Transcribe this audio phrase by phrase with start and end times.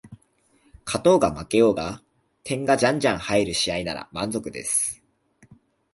[0.83, 2.01] 勝とうが負けようが
[2.43, 4.99] 点がじゃんじゃん入る試合なら満足です